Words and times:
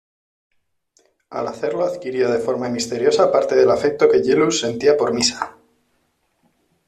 Al 1.29 1.47
hacerlo 1.47 1.83
adquirió 1.85 2.31
de 2.31 2.39
forma 2.39 2.67
misteriosa 2.69 3.31
parte 3.31 3.55
del 3.55 3.69
afecto 3.69 4.09
que 4.09 4.23
Jealous 4.23 4.61
sentía 4.61 4.97
por 4.97 5.13
Misa. 5.13 5.55